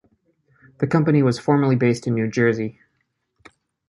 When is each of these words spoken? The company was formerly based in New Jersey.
The 0.79 0.87
company 0.87 1.21
was 1.21 1.37
formerly 1.37 1.75
based 1.75 2.07
in 2.07 2.15
New 2.15 2.27
Jersey. 2.27 2.79